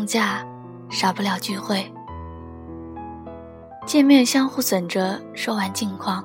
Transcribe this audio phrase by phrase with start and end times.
[0.00, 0.42] 放假，
[0.88, 1.84] 少不了聚会。
[3.84, 6.24] 见面相互损着，说完近况，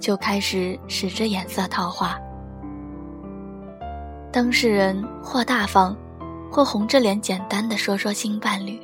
[0.00, 2.18] 就开始使着眼色套话。
[4.32, 5.94] 当事人或大方，
[6.50, 8.80] 或红着脸简单的说说新伴侣。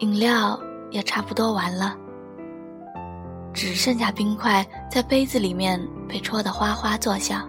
[0.00, 0.60] 饮料
[0.90, 1.96] 也差不多完了，
[3.54, 7.48] 只剩下冰块在杯子里面被戳得哗哗作响。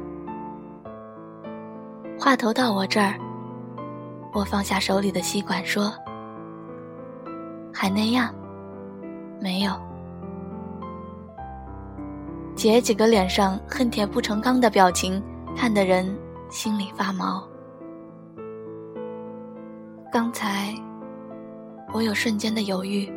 [2.17, 3.19] 话头到我这儿，
[4.35, 5.91] 我放下手里的吸管说。
[7.73, 8.35] 还那样，
[9.39, 9.71] 没有。
[12.53, 15.23] 姐几个脸上恨铁不成钢的表情，
[15.55, 16.05] 看得人
[16.49, 17.47] 心里发毛。
[20.11, 20.73] 刚才
[21.93, 23.11] 我有瞬间的犹豫，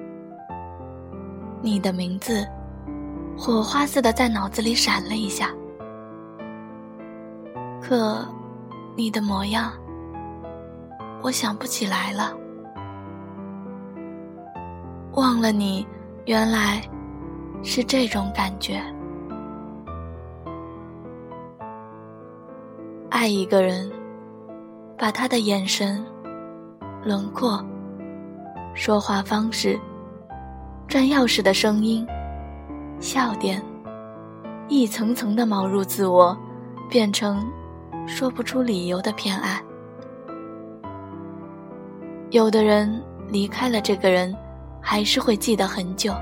[1.62, 2.46] 你的名字
[3.36, 5.50] 火花似的在脑子里闪了一下，
[7.80, 8.26] 可
[8.96, 9.72] 你的模样，
[11.22, 12.32] 我想不起来了。
[15.14, 15.86] 忘了你，
[16.26, 16.80] 原来
[17.62, 18.80] 是这种感觉。
[23.10, 23.90] 爱一个人，
[24.96, 26.04] 把他的眼神、
[27.02, 27.60] 轮廓、
[28.74, 29.78] 说话方式、
[30.86, 32.06] 转钥匙的声音、
[33.00, 33.60] 笑点，
[34.68, 36.36] 一层层的锚入自我，
[36.88, 37.44] 变成
[38.06, 39.60] 说不出理由的偏爱。
[42.30, 44.36] 有的人离开了这个人。
[44.80, 46.14] 还是会记得很久，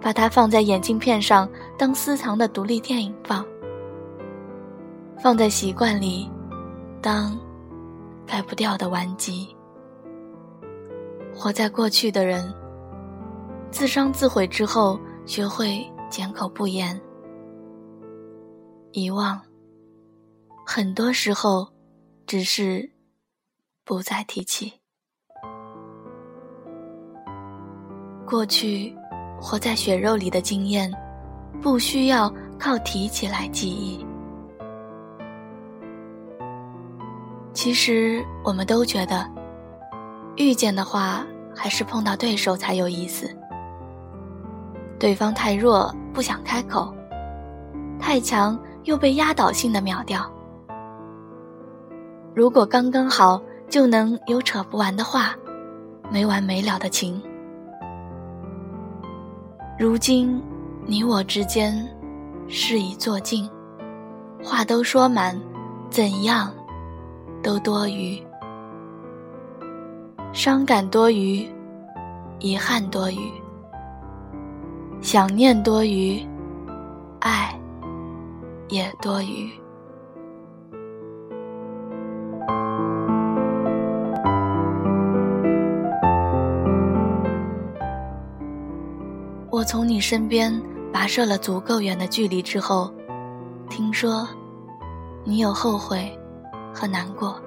[0.00, 3.44] 把它放在眼镜片上当私藏的独立电影放，
[5.18, 6.30] 放在习惯里
[7.02, 7.38] 当
[8.26, 9.54] 改不掉的顽疾。
[11.34, 12.54] 活在过去的人，
[13.70, 16.98] 自伤自毁之后，学会缄口不言，
[18.92, 19.38] 遗忘。
[20.64, 21.68] 很多时候，
[22.24, 22.88] 只是
[23.90, 24.72] 不再提起。
[28.24, 28.96] 过去，
[29.40, 30.88] 活在血肉里的经验，
[31.60, 34.06] 不需要靠提起来记忆。
[37.52, 39.28] 其实，我们都觉得，
[40.36, 43.28] 遇见的话，还是碰到对手才有意思。
[45.00, 46.94] 对方太弱，不想开口；
[47.98, 50.30] 太强，又被压倒性的秒掉。
[52.36, 55.32] 如果刚刚好，就能有扯不完的话，
[56.10, 57.22] 没完没了的情。
[59.78, 60.42] 如今，
[60.84, 61.72] 你我之间，
[62.48, 63.48] 事已做尽，
[64.42, 65.40] 话都说满，
[65.88, 66.52] 怎样，
[67.44, 68.20] 都多余。
[70.32, 71.48] 伤感多余，
[72.40, 73.30] 遗憾多余，
[75.00, 76.20] 想念多余，
[77.20, 77.56] 爱
[78.68, 79.48] 也多余。
[89.70, 90.52] 从你身边
[90.92, 92.92] 跋涉了足够远的距离之后，
[93.68, 94.28] 听说
[95.22, 96.10] 你有后悔
[96.74, 97.40] 和难过。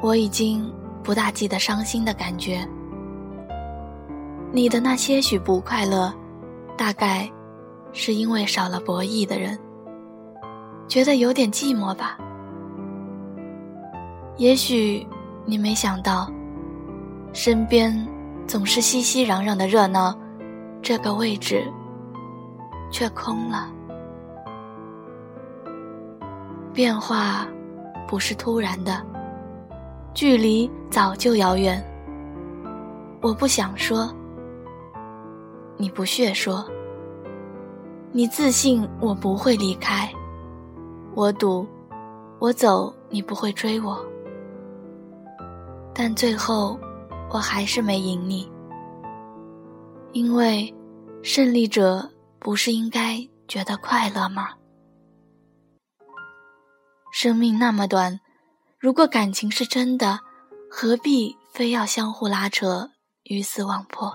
[0.00, 2.66] 我已经不大记得伤心的感觉。
[4.50, 6.10] 你的那些许不快乐，
[6.74, 7.30] 大概
[7.92, 9.58] 是因为少了博弈的人，
[10.88, 12.16] 觉得有点寂寞吧。
[14.38, 15.06] 也许
[15.44, 16.32] 你没想到，
[17.34, 17.94] 身边。
[18.52, 20.14] 总是熙熙攘攘的热闹，
[20.82, 21.64] 这个位置
[22.90, 23.72] 却空了。
[26.70, 27.48] 变化
[28.06, 29.02] 不是突然的，
[30.12, 31.82] 距离早就遥远。
[33.22, 34.14] 我不想说，
[35.78, 36.62] 你不屑说，
[38.12, 40.06] 你自信我不会离开，
[41.14, 41.66] 我赌
[42.38, 43.98] 我走你不会追我，
[45.94, 46.78] 但最后。
[47.32, 48.46] 我还是没赢你，
[50.12, 50.72] 因为
[51.22, 52.06] 胜利者
[52.38, 54.50] 不是应该觉得快乐吗？
[57.10, 58.20] 生命那么短，
[58.78, 60.20] 如果感情是真的，
[60.70, 62.90] 何必非要相互拉扯、
[63.22, 64.14] 鱼死网破？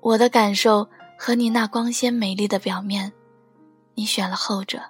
[0.00, 3.12] 我的感受和你那光鲜美丽的表面，
[3.94, 4.80] 你选了后者。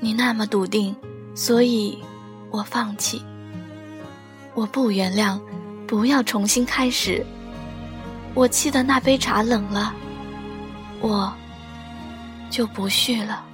[0.00, 0.96] 你那么笃定，
[1.36, 2.02] 所以
[2.50, 3.24] 我放弃。
[4.54, 5.40] 我不原谅，
[5.86, 7.24] 不要重新开始。
[8.34, 9.94] 我沏的那杯茶冷了，
[11.00, 11.32] 我
[12.50, 13.44] 就不续了。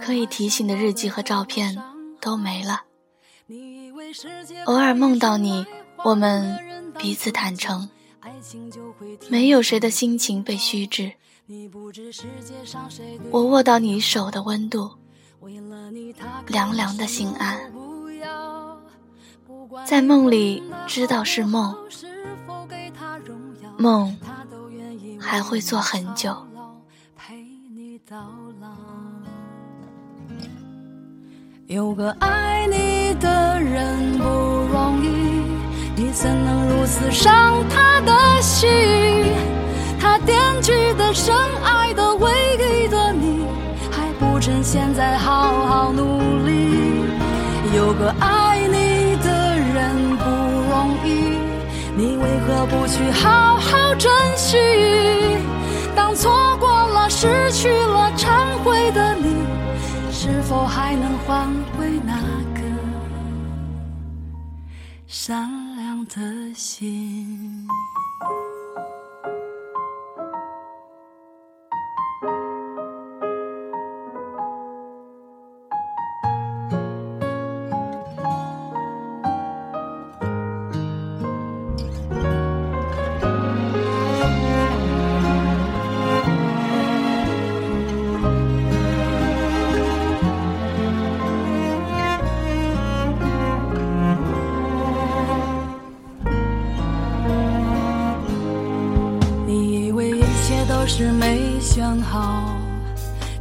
[0.00, 1.76] 可以提醒的日记和照片
[2.20, 2.82] 都没了。
[4.66, 5.64] 偶尔梦到你，
[6.04, 6.58] 我们
[6.98, 7.88] 彼此坦诚，
[9.28, 11.12] 没有谁的心情被虚掷。
[13.30, 14.90] 我握到你手的温度，
[16.46, 17.58] 凉凉的心安。
[19.86, 21.74] 在梦里知道是梦，
[23.76, 24.16] 梦
[25.20, 26.36] 还会做很久。
[31.66, 35.08] 有个爱你的人不容易，
[35.94, 37.87] 你怎能如此伤他
[47.88, 50.24] 有个爱你的人不
[50.68, 51.38] 容易，
[51.96, 54.58] 你为何不去好好珍惜？
[55.96, 59.42] 当错过了、失去了、忏悔的你，
[60.12, 61.48] 是否还能换
[61.78, 62.12] 回那
[62.54, 62.60] 颗
[65.06, 67.66] 善良的心？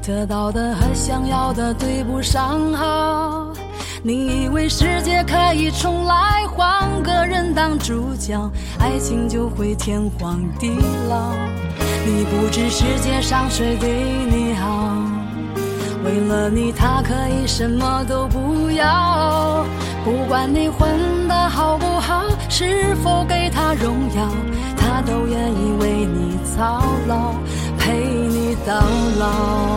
[0.08, 3.52] 得到的和想要的对不上号。
[4.02, 8.50] 你以为世界可以重来，换个人当主角，
[8.80, 10.70] 爱情就会天荒地
[11.10, 11.34] 老。
[12.06, 13.90] 你不知世界上谁对
[14.32, 14.96] 你好，
[16.06, 19.66] 为了你他可以什么都不要。
[20.06, 24.30] 不管你混得好不好，是否给他荣耀。
[24.78, 27.34] 他都愿意为你操劳，
[27.78, 28.74] 陪你到
[29.20, 29.77] 老。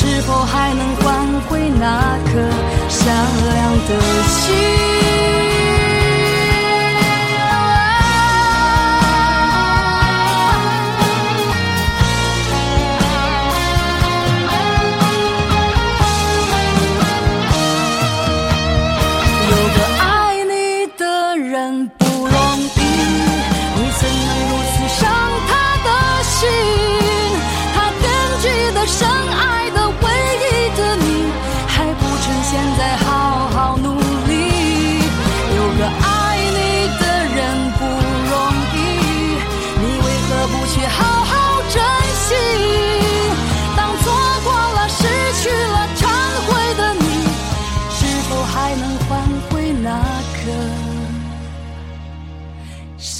[0.00, 2.38] 是否还能换回那颗
[2.88, 3.16] 善
[3.52, 5.17] 良的心？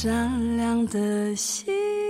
[0.01, 2.08] 善良的心。